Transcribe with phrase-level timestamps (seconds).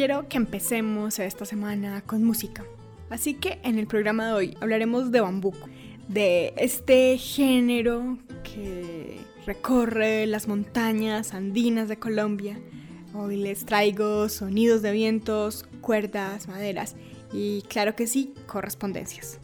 [0.00, 2.64] quiero que empecemos esta semana con música.
[3.10, 5.68] Así que en el programa de hoy hablaremos de bambuco,
[6.08, 12.58] de este género que recorre las montañas andinas de Colombia.
[13.12, 16.96] Hoy les traigo sonidos de vientos, cuerdas, maderas
[17.30, 19.38] y claro que sí, correspondencias.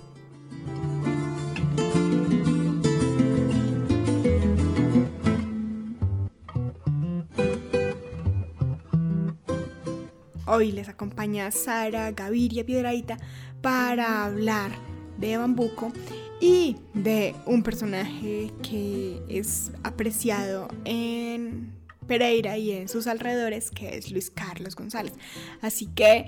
[10.48, 13.16] Hoy les acompaña Sara Gaviria Piedraita
[13.62, 14.70] para hablar
[15.18, 15.92] de Bambuco
[16.40, 21.72] y de un personaje que es apreciado en
[22.06, 25.14] Pereira y en sus alrededores, que es Luis Carlos González.
[25.62, 26.26] Así que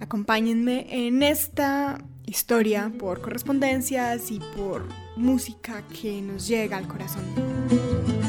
[0.00, 4.84] acompáñenme en esta historia por correspondencias y por
[5.16, 8.19] música que nos llega al corazón.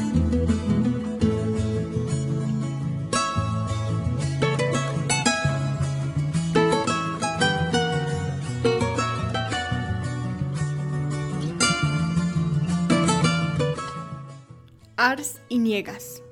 [15.04, 16.22] Ars y Niegas,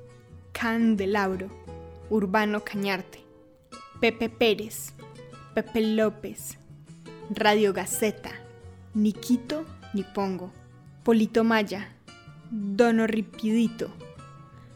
[0.53, 1.49] Candelabro,
[2.09, 3.19] Urbano Cañarte,
[3.99, 4.93] Pepe Pérez,
[5.53, 6.57] Pepe López,
[7.31, 8.31] Radio Gaceta,
[8.93, 10.53] Niquito Nipongo,
[11.03, 11.89] Polito Maya,
[12.49, 13.89] Dono Ripidito.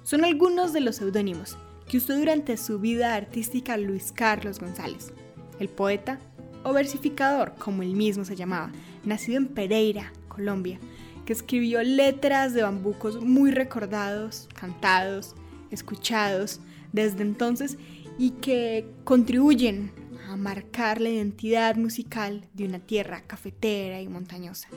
[0.03, 5.13] Son algunos de los seudónimos que usó durante su vida artística Luis Carlos González,
[5.57, 6.19] el poeta
[6.65, 8.73] o versificador, como él mismo se llamaba,
[9.05, 10.81] nacido en Pereira, Colombia,
[11.25, 15.35] que escribió letras de bambucos muy recordados, cantados,
[15.71, 16.61] escuchados
[16.93, 17.77] desde entonces
[18.17, 19.91] y que contribuyen
[20.29, 24.69] a marcar la identidad musical de una tierra cafetera y montañosa.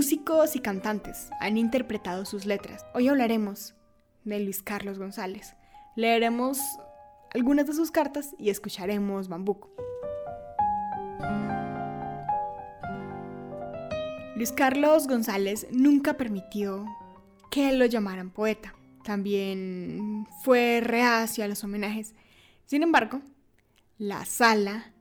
[0.00, 2.86] Músicos y cantantes han interpretado sus letras.
[2.94, 3.74] Hoy hablaremos
[4.24, 5.54] de Luis Carlos González.
[5.94, 6.58] Leeremos
[7.34, 9.70] algunas de sus cartas y escucharemos Bambuco.
[14.36, 16.86] Luis Carlos González nunca permitió
[17.50, 18.74] que lo llamaran poeta.
[19.04, 22.14] También fue reacio a los homenajes.
[22.64, 23.20] Sin embargo,
[23.98, 24.94] la sala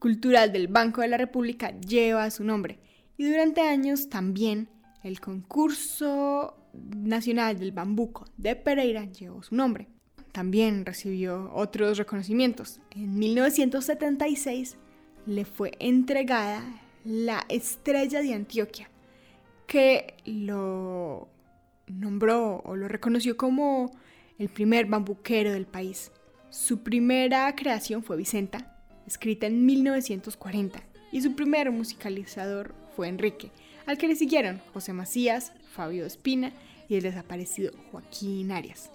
[0.00, 2.80] cultural del Banco de la República lleva su nombre
[3.16, 4.68] y durante años también
[5.02, 9.88] el concurso nacional del bambuco de Pereira llevó su nombre.
[10.32, 12.80] También recibió otros reconocimientos.
[12.92, 14.76] En 1976
[15.26, 16.62] le fue entregada
[17.04, 18.88] la Estrella de Antioquia,
[19.66, 21.28] que lo
[21.88, 23.90] nombró o lo reconoció como
[24.38, 26.12] el primer bambuquero del país.
[26.50, 33.50] Su primera creación fue Vicenta, escrita en 1940, y su primer musicalizador fue Enrique,
[33.86, 36.52] al que le siguieron José Macías, Fabio Espina
[36.88, 38.90] y el desaparecido Joaquín Arias.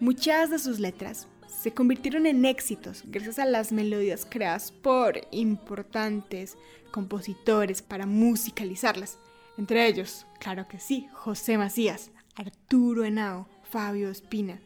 [0.00, 6.56] Muchas de sus letras se convirtieron en éxitos gracias a las melodías creadas por importantes
[6.90, 9.18] compositores para musicalizarlas.
[9.56, 14.60] Entre ellos, claro que sí, José Macías, Arturo Henao, Fabio Espina,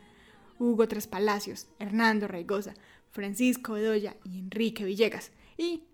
[0.59, 2.75] Hugo Tres Palacios, Hernando Raigosa,
[3.11, 5.85] Francisco Bedoya y Enrique Villegas, y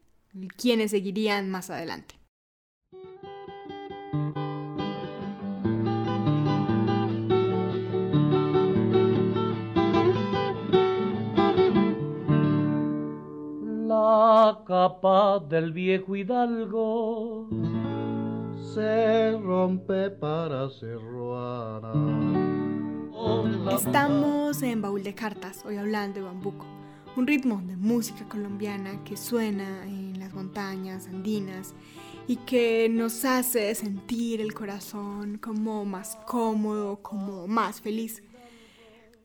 [0.57, 2.18] quienes seguirían más adelante.
[14.49, 17.51] La capa del viejo hidalgo
[18.73, 21.83] se rompe para cerrar.
[23.71, 26.65] Estamos en Baúl de Cartas, hoy hablando de bambuco,
[27.15, 31.75] un ritmo de música colombiana que suena en las montañas andinas
[32.27, 38.23] y que nos hace sentir el corazón como más cómodo, como más feliz,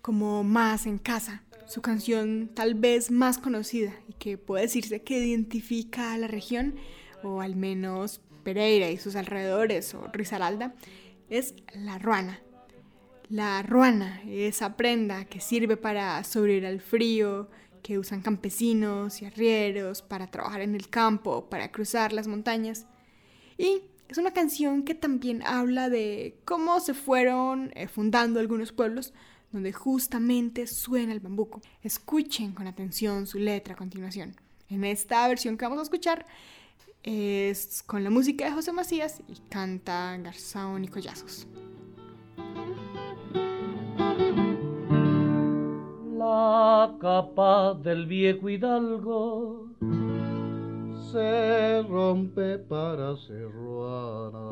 [0.02, 1.44] como más en casa.
[1.66, 6.76] Su canción tal vez más conocida y que puede decirse que identifica a la región
[7.24, 10.76] o al menos Pereira y sus alrededores o Risaralda
[11.30, 12.42] es la ruana.
[13.30, 17.50] La ruana, esa prenda que sirve para sobrevivir al frío,
[17.82, 22.86] que usan campesinos y arrieros para trabajar en el campo, para cruzar las montañas.
[23.58, 29.14] Y es una canción que también habla de cómo se fueron eh, fundando algunos pueblos
[29.54, 31.62] donde justamente suena el bambuco.
[31.82, 34.36] Escuchen con atención su letra a continuación.
[34.68, 36.26] En esta versión que vamos a escuchar
[37.04, 41.48] es con la música de José Macías y canta Garzón y Collazos.
[46.18, 49.70] La capa del viejo hidalgo
[51.12, 54.50] se rompe para ser ruana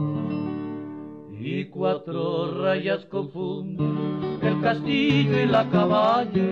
[1.44, 6.44] y cuatro rayas confunden el castillo y la cabaña,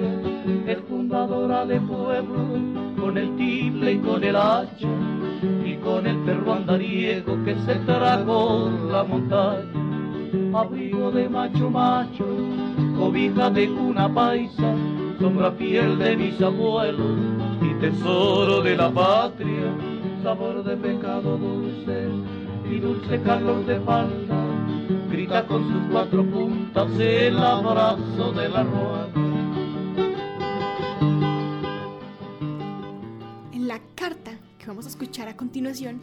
[0.68, 2.58] es fundadora de pueblo
[3.00, 4.88] con el tiple y con el hacha
[5.64, 9.64] y con el perro andariego que se tragó la montaña.
[10.54, 12.26] Abrigo de macho macho,
[12.98, 14.76] cobija de cuna paisa,
[15.20, 17.18] sombra piel de mis abuelos
[17.62, 19.74] y tesoro de la patria,
[20.24, 22.08] sabor de pecado dulce
[22.72, 24.49] y dulce calor de falta,
[25.10, 29.30] grita con sus cuatro puntas el abrazo de la ruana
[34.70, 36.00] vamos a escuchar a continuación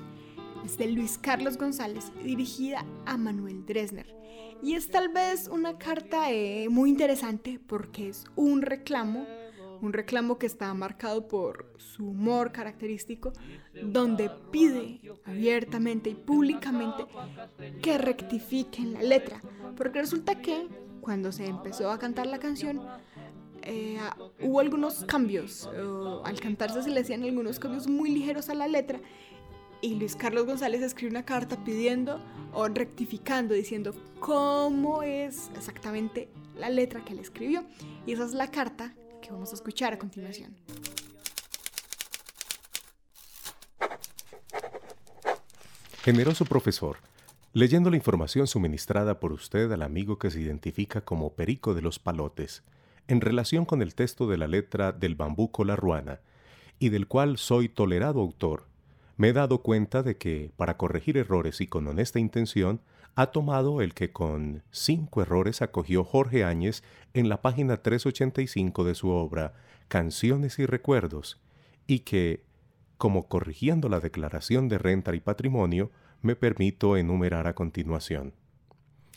[0.65, 4.13] es de Luis Carlos González, dirigida a Manuel Dresner.
[4.61, 9.25] Y es tal vez una carta eh, muy interesante porque es un reclamo,
[9.81, 13.33] un reclamo que está marcado por su humor característico,
[13.83, 17.07] donde pide abiertamente y públicamente
[17.83, 19.41] que rectifiquen la letra.
[19.77, 20.69] Porque resulta que
[21.01, 22.81] cuando se empezó a cantar la canción,
[23.63, 23.99] eh,
[24.41, 25.69] hubo algunos cambios.
[26.25, 29.01] al cantarse se le hacían algunos cambios muy ligeros a la letra.
[29.83, 32.21] Y Luis Carlos González escribe una carta pidiendo
[32.53, 37.65] o rectificando, diciendo cómo es exactamente la letra que él escribió.
[38.07, 38.95] Y esa es la carta
[39.27, 40.55] que vamos a escuchar a continuación.
[46.03, 46.99] Generoso profesor,
[47.53, 51.99] leyendo la información suministrada por usted al amigo que se identifica como Perico de los
[51.99, 52.63] Palotes,
[53.09, 56.21] en relación con el texto de la letra del bambuco la ruana,
[56.79, 58.67] y del cual soy tolerado autor,
[59.17, 62.81] me he dado cuenta de que, para corregir errores y con honesta intención,
[63.17, 66.83] ha tomado el que con cinco errores acogió Jorge Áñez
[67.15, 69.55] en la página 385 de su obra
[69.89, 71.41] Canciones y Recuerdos,
[71.87, 72.45] y que,
[72.99, 75.91] como corrigiendo la declaración de renta y patrimonio,
[76.21, 78.35] me permito enumerar a continuación.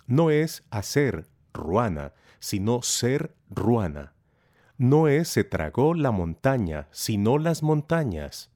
[0.07, 4.13] No es hacer ruana, sino ser ruana.
[4.77, 8.49] No es se tragó la montaña, sino las montañas.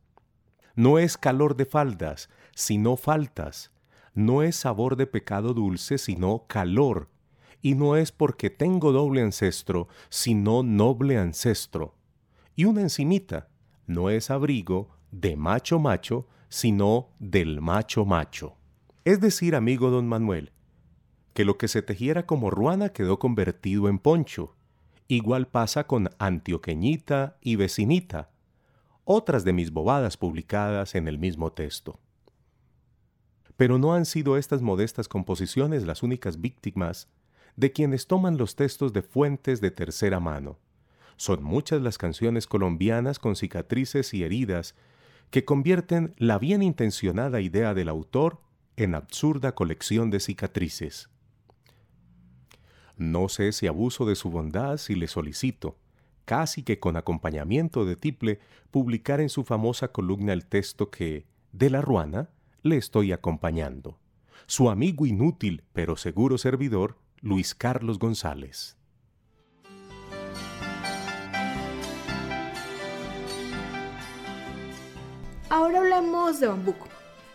[0.76, 3.73] No es calor de faldas, sino faltas.
[4.14, 7.10] No es sabor de pecado dulce, sino calor.
[7.62, 11.96] Y no es porque tengo doble ancestro, sino noble ancestro.
[12.56, 13.50] Y una encimita,
[13.88, 18.58] no es abrigo de macho macho, sino del macho macho.
[19.06, 20.52] Es decir, amigo don Manuel,
[21.34, 24.56] que lo que se tejiera como ruana quedó convertido en poncho.
[25.08, 28.30] Igual pasa con antioqueñita y vecinita,
[29.04, 32.00] otras de mis bobadas publicadas en el mismo texto.
[33.58, 37.08] Pero no han sido estas modestas composiciones las únicas víctimas
[37.56, 40.58] de quienes toman los textos de fuentes de tercera mano.
[41.18, 44.76] Son muchas las canciones colombianas con cicatrices y heridas
[45.30, 48.40] que convierten la bien intencionada idea del autor
[48.76, 51.10] en absurda colección de cicatrices.
[52.98, 55.78] No sé si abuso de su bondad si le solicito,
[56.26, 58.40] casi que con acompañamiento de tiple,
[58.72, 62.30] publicar en su famosa columna el texto que, de la ruana,
[62.64, 64.00] le estoy acompañando.
[64.48, 68.78] Su amigo inútil pero seguro servidor, Luis Carlos González.
[75.50, 76.88] Ahora hablamos de bambuco.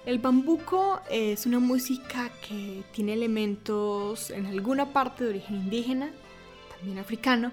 [0.06, 6.10] El bambuco es una música que tiene elementos en alguna parte de origen indígena,
[6.74, 7.52] también africano,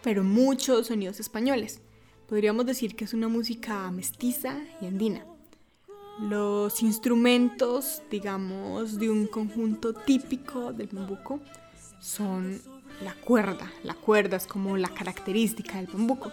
[0.00, 1.82] pero muchos sonidos españoles.
[2.28, 5.29] Podríamos decir que es una música mestiza y andina.
[6.18, 11.40] Los instrumentos, digamos, de un conjunto típico del bambuco
[12.00, 12.60] son
[13.02, 13.70] la cuerda.
[13.84, 16.32] La cuerda es como la característica del bambuco.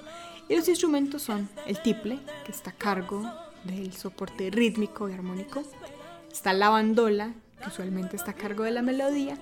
[0.50, 3.30] Y los instrumentos son el tiple, que está a cargo
[3.64, 5.64] del soporte rítmico y armónico.
[6.32, 9.38] Está la bandola, que usualmente está a cargo de la melodía.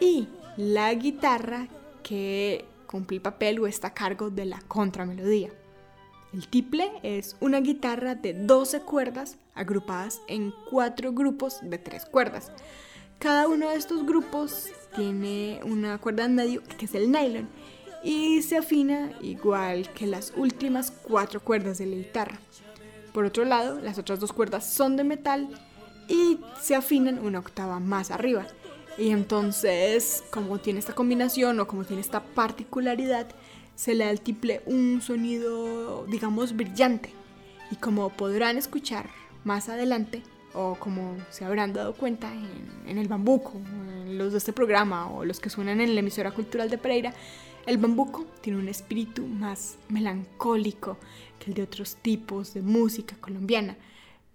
[0.00, 1.68] Y la guitarra,
[2.02, 5.50] que cumple el papel o está a cargo de la contramelodía.
[6.32, 12.52] El tiple es una guitarra de 12 cuerdas agrupadas en cuatro grupos de tres cuerdas.
[13.18, 17.48] Cada uno de estos grupos tiene una cuerda en medio que es el nylon
[18.04, 22.38] y se afina igual que las últimas cuatro cuerdas de la guitarra.
[23.14, 25.48] Por otro lado, las otras dos cuerdas son de metal
[26.08, 28.46] y se afinan una octava más arriba.
[28.98, 33.28] Y entonces, como tiene esta combinación o como tiene esta particularidad,
[33.78, 37.10] se le da al tiple un sonido, digamos, brillante.
[37.70, 39.08] Y como podrán escuchar
[39.44, 43.52] más adelante, o como se habrán dado cuenta en, en el bambuco,
[44.08, 47.14] los de este programa o los que suenan en la emisora cultural de Pereira,
[47.66, 50.98] el bambuco tiene un espíritu más melancólico
[51.38, 53.76] que el de otros tipos de música colombiana.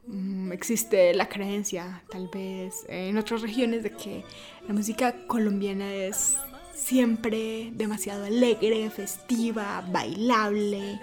[0.07, 4.23] Mm, existe la creencia, tal vez en otras regiones, de que
[4.65, 6.38] la música colombiana es
[6.74, 11.00] siempre demasiado alegre, festiva, bailable,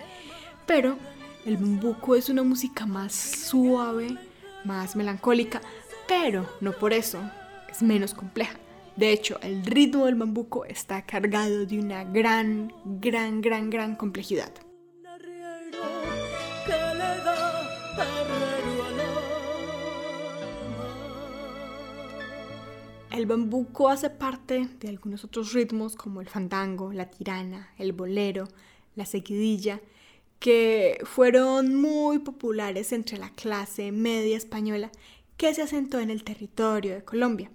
[0.67, 0.97] pero
[1.47, 4.17] el bambuco es una música más suave,
[4.65, 5.61] más melancólica,
[6.07, 7.19] pero no por eso
[7.71, 8.59] es menos compleja.
[8.97, 14.53] De hecho, el ritmo del bambuco está cargado de una gran, gran, gran, gran complejidad.
[23.11, 28.47] El bambuco hace parte de algunos otros ritmos como el fandango, la tirana, el bolero,
[28.95, 29.81] la seguidilla,
[30.38, 34.90] que fueron muy populares entre la clase media española
[35.37, 37.50] que se asentó en el territorio de Colombia.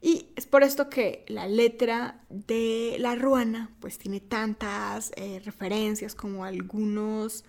[0.00, 6.16] Y es por esto que la letra de La Ruana pues tiene tantas eh, referencias
[6.16, 7.44] como algunos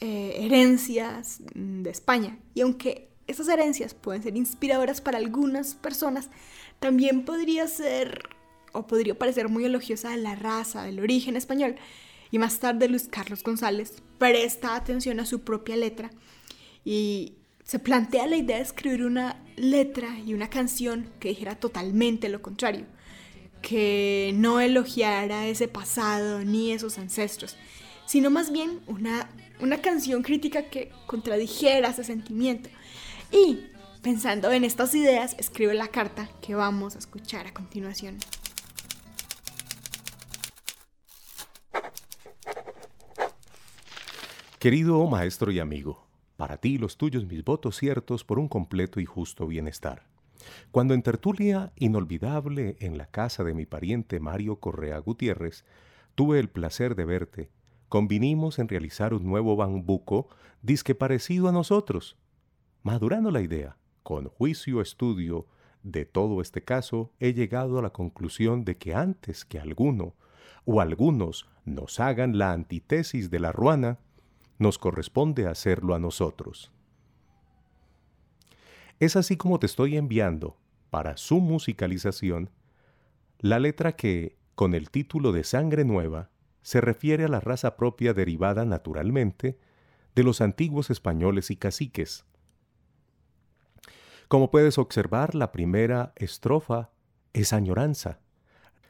[0.00, 2.36] eh, herencias de España.
[2.52, 6.30] Y aunque esas herencias pueden ser inspiradoras para algunas personas,
[6.80, 8.28] también podría ser
[8.72, 11.76] o podría parecer muy elogiosa de la raza, del origen español.
[12.30, 16.10] Y más tarde Luis Carlos González presta atención a su propia letra
[16.84, 17.34] y
[17.64, 22.42] se plantea la idea de escribir una letra y una canción que dijera totalmente lo
[22.42, 22.86] contrario,
[23.60, 27.56] que no elogiara ese pasado ni esos ancestros,
[28.06, 32.68] sino más bien una, una canción crítica que contradijera ese sentimiento.
[33.32, 33.66] Y
[34.02, 38.18] pensando en estas ideas, escribe la carta que vamos a escuchar a continuación.
[44.58, 49.06] Querido maestro y amigo, para ti los tuyos mis votos ciertos por un completo y
[49.06, 50.06] justo bienestar.
[50.70, 55.64] Cuando en tertulia inolvidable en la casa de mi pariente Mario Correa Gutiérrez,
[56.14, 57.50] tuve el placer de verte,
[57.88, 60.28] convinimos en realizar un nuevo bambuco
[60.62, 62.16] disque parecido a nosotros.
[62.82, 65.46] Madurando la idea, con juicio estudio
[65.84, 70.14] de todo este caso, he llegado a la conclusión de que antes que alguno
[70.64, 73.98] o algunos nos hagan la antítesis de la ruana,
[74.58, 76.72] nos corresponde hacerlo a nosotros.
[78.98, 80.56] Es así como te estoy enviando,
[80.90, 82.50] para su musicalización,
[83.38, 86.30] la letra que, con el título de Sangre Nueva,
[86.62, 89.58] se refiere a la raza propia derivada naturalmente
[90.14, 92.24] de los antiguos españoles y caciques.
[94.32, 96.88] Como puedes observar, la primera estrofa
[97.34, 98.20] es añoranza,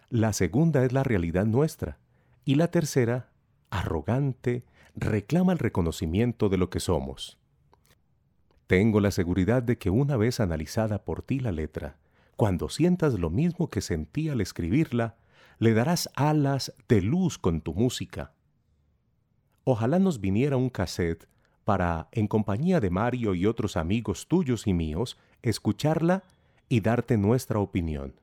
[0.09, 1.99] la segunda es la realidad nuestra
[2.45, 3.33] y la tercera,
[3.69, 7.41] arrogante, reclama el reconocimiento de lo que somos.
[8.69, 11.97] Tengo la seguridad de que una vez analizada por ti la letra,
[12.37, 15.17] cuando sientas lo mismo que sentí al escribirla,
[15.59, 18.33] le darás alas de luz con tu música.
[19.65, 21.27] Ojalá nos viniera un cassette
[21.65, 26.23] para, en compañía de Mario y otros amigos tuyos y míos, escucharla
[26.69, 28.15] y darte nuestra opinión.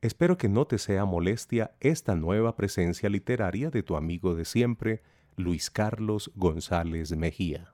[0.00, 5.02] Espero que no te sea molestia esta nueva presencia literaria de tu amigo de siempre,
[5.36, 7.72] Luis Carlos González Mejía.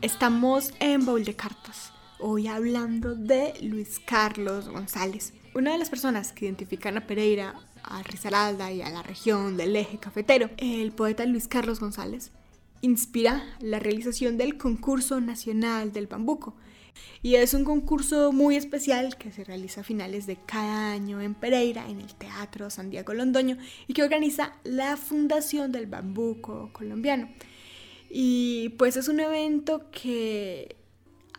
[0.00, 6.32] Estamos en Bowl de Cartas, hoy hablando de Luis Carlos González, una de las personas
[6.32, 10.50] que identifican a Pereira, a Risaralda y a la región del eje cafetero.
[10.56, 12.32] El poeta Luis Carlos González
[12.80, 16.54] inspira la realización del concurso nacional del bambuco.
[17.22, 21.34] Y es un concurso muy especial que se realiza a finales de cada año en
[21.34, 23.56] Pereira, en el Teatro San Diego Londoño,
[23.88, 27.28] y que organiza la Fundación del Bambuco Colombiano.
[28.10, 30.76] Y pues es un evento que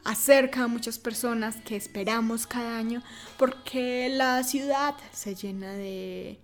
[0.06, 3.02] acerca a muchas personas que esperamos cada año
[3.38, 6.40] porque la ciudad se llena de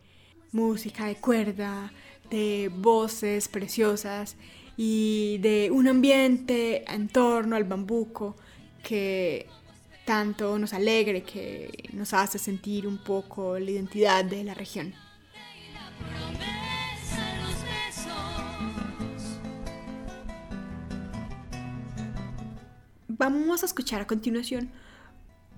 [0.52, 1.94] música de cuerda,
[2.30, 4.36] de voces preciosas
[4.76, 8.36] y de un ambiente en torno al bambuco
[8.84, 9.48] que
[10.06, 14.94] tanto nos alegre, que nos hace sentir un poco la identidad de la región.
[23.22, 24.72] Vamos a escuchar a continuación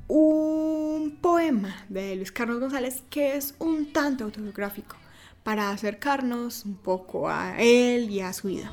[0.09, 4.97] un poema de Luis Carlos González que es un tanto autobiográfico
[5.43, 8.69] para acercarnos un poco a él y a su vida.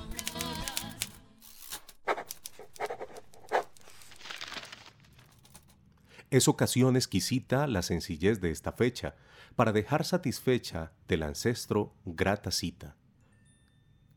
[6.32, 9.14] Es ocasión exquisita la sencillez de esta fecha
[9.54, 12.96] para dejar satisfecha del ancestro grata cita.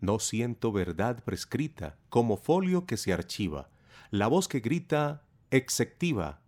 [0.01, 3.69] No siento verdad prescrita como folio que se archiva,
[4.11, 6.41] la voz que grita exectiva,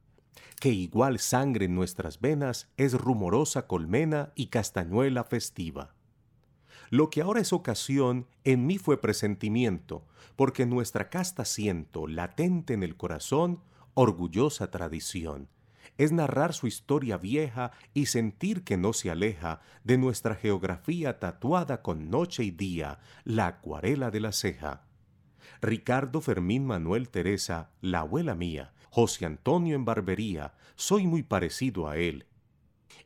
[0.60, 5.94] que igual sangre en nuestras venas es rumorosa colmena y castañuela festiva.
[6.90, 12.84] Lo que ahora es ocasión en mí fue presentimiento, porque nuestra casta siento, latente en
[12.84, 13.62] el corazón,
[13.94, 15.50] orgullosa tradición.
[15.98, 21.82] Es narrar su historia vieja y sentir que no se aleja de nuestra geografía tatuada
[21.82, 24.85] con noche y día, la acuarela de la ceja.
[25.62, 31.98] Ricardo Fermín Manuel Teresa, la abuela mía, José Antonio en barbería, soy muy parecido a
[31.98, 32.26] él.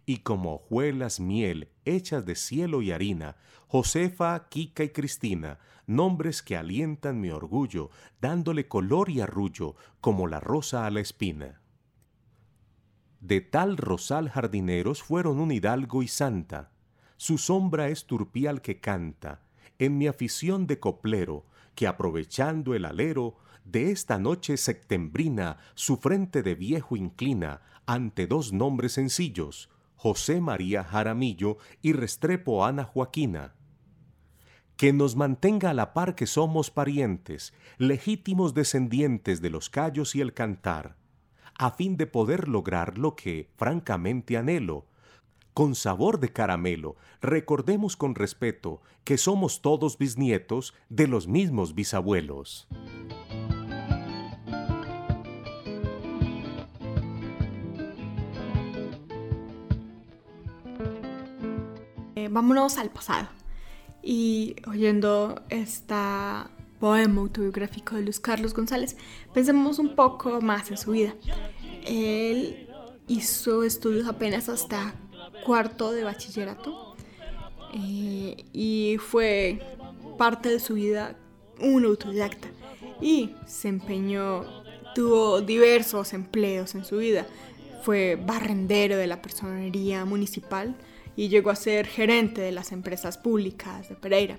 [0.06, 6.56] Y como hojuelas miel hechas de cielo y harina, Josefa, Kika y Cristina, nombres que
[6.56, 7.90] alientan mi orgullo,
[8.22, 11.62] dándole color y arrullo como la rosa a la espina.
[13.20, 16.72] De tal rosal jardineros fueron un hidalgo y santa,
[17.18, 19.42] su sombra es turpial que canta,
[19.78, 21.46] en mi afición de coplero,
[21.80, 28.52] que aprovechando el alero de esta noche septembrina, su frente de viejo inclina ante dos
[28.52, 33.56] nombres sencillos, José María Jaramillo y Restrepo Ana Joaquina.
[34.76, 40.20] Que nos mantenga a la par que somos parientes, legítimos descendientes de los callos y
[40.20, 40.98] el cantar,
[41.58, 44.88] a fin de poder lograr lo que, francamente, anhelo,
[45.60, 52.70] con sabor de caramelo, recordemos con respeto que somos todos bisnietos de los mismos bisabuelos.
[62.16, 63.28] Eh, vámonos al pasado.
[64.02, 68.96] Y oyendo esta poema autobiográfico de Luis Carlos González,
[69.34, 71.14] pensemos un poco más en su vida.
[71.86, 72.70] Él
[73.10, 74.96] hizo estudios apenas hasta
[75.50, 76.96] cuarto de bachillerato
[77.74, 79.60] eh, y fue
[80.16, 81.16] parte de su vida
[81.60, 82.50] un autodidacta
[83.02, 84.46] y se empeñó,
[84.94, 87.26] tuvo diversos empleos en su vida.
[87.82, 90.76] Fue barrendero de la personería municipal
[91.16, 94.38] y llegó a ser gerente de las empresas públicas de Pereira.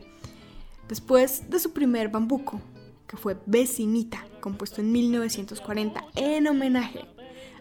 [0.89, 2.61] Después de su primer bambuco,
[3.09, 7.05] que fue Vecinita, compuesto en 1940 en homenaje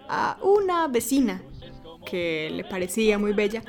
[0.07, 1.41] a una vecina
[2.09, 3.63] que le parecía muy bella,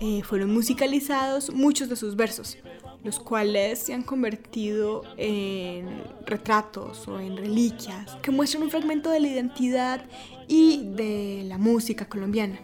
[0.00, 2.56] eh, fueron musicalizados muchos de sus versos,
[3.04, 9.20] los cuales se han convertido en retratos o en reliquias que muestran un fragmento de
[9.20, 10.04] la identidad
[10.48, 12.58] y de la música colombiana.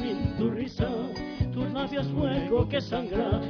[0.00, 0.50] Sin tu
[2.14, 3.40] fuego que sangra,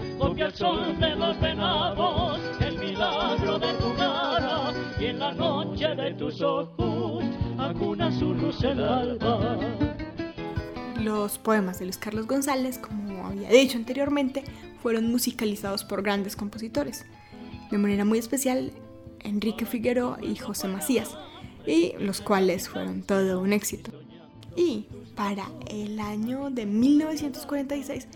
[0.52, 6.40] sol de los venados, el milagro de tu cara, y en la noche de tus
[6.40, 7.24] ojos,
[8.18, 9.58] su luz el alba.
[11.00, 14.44] Los poemas de Luis Carlos González, como había dicho anteriormente,
[14.82, 17.06] fueron musicalizados por grandes compositores,
[17.70, 18.72] de manera muy especial
[19.20, 21.16] Enrique Figueroa y José Macías,
[21.66, 23.92] y los cuales fueron todo un éxito.
[24.56, 28.08] Y para el año de 1946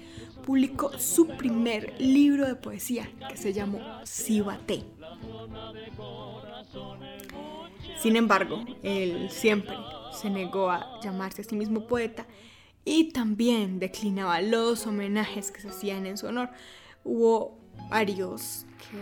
[0.45, 4.85] publicó su primer libro de poesía que se llamó Cibate.
[7.99, 9.75] Sin embargo, él siempre
[10.13, 12.27] se negó a llamarse a sí mismo poeta
[12.85, 16.51] y también declinaba los homenajes que se hacían en su honor.
[17.05, 18.99] Hubo varios que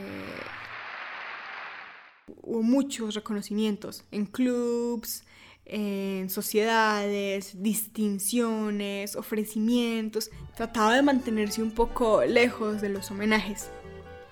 [2.43, 5.25] hubo muchos reconocimientos en clubs,
[5.73, 13.71] en sociedades, distinciones, ofrecimientos, trataba de mantenerse un poco lejos de los homenajes.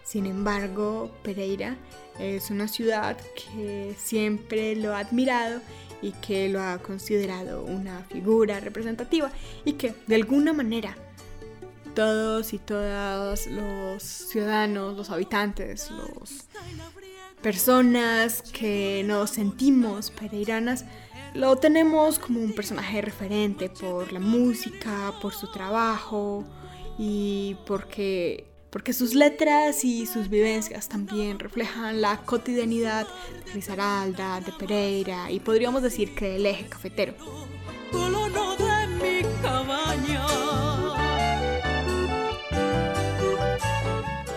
[0.05, 1.79] Sin embargo, Pereira
[2.19, 5.63] es una ciudad que siempre lo ha admirado
[6.03, 9.33] y que lo ha considerado una figura representativa
[9.65, 10.95] y que de alguna manera
[11.95, 16.47] todos y todas los ciudadanos, los habitantes, las
[17.43, 20.85] personas que nos sentimos pereiranas,
[21.35, 26.45] Lo tenemos como un personaje referente por la música, por su trabajo
[26.99, 33.07] y porque, porque sus letras y sus vivencias también reflejan la cotidianidad
[33.45, 37.15] de Risaralda, de Pereira y podríamos decir que del eje cafetero.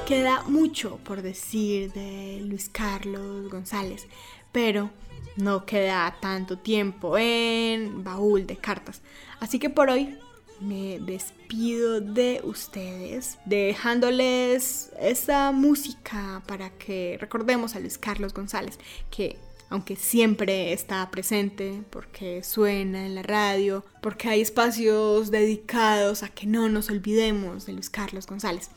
[0.05, 4.07] Queda mucho por decir de Luis Carlos González,
[4.53, 4.89] pero
[5.35, 9.01] no queda tanto tiempo en baúl de cartas.
[9.41, 10.17] Así que por hoy
[10.61, 18.79] me despido de ustedes, dejándoles esta música para que recordemos a Luis Carlos González,
[19.11, 19.37] que
[19.69, 26.45] aunque siempre está presente, porque suena en la radio, porque hay espacios dedicados a que
[26.45, 28.69] no nos olvidemos de Luis Carlos González.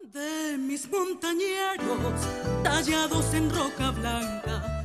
[0.00, 2.20] De mis montañeros
[2.62, 4.77] tallados en roca blanca,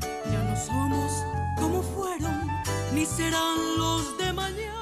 [2.94, 4.74] ni serán los de mañana.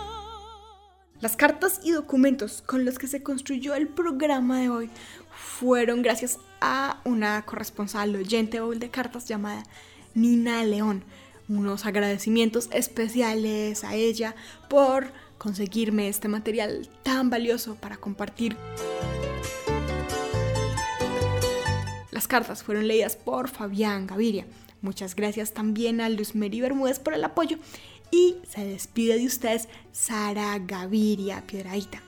[1.22, 4.90] Las cartas y documentos con los que se construyó el programa de hoy
[5.32, 9.64] fueron gracias a una corresponsal oyente de cartas llamada
[10.14, 11.04] Nina León.
[11.48, 14.36] Unos agradecimientos especiales a ella
[14.70, 18.58] por conseguirme este material tan valioso para compartir.
[22.12, 24.46] Las cartas fueron leídas por Fabián Gaviria.
[24.82, 27.58] Muchas gracias también a Luz Meri Bermúdez por el apoyo
[28.12, 32.02] y se despide de ustedes Sara Gaviria Piedraíta.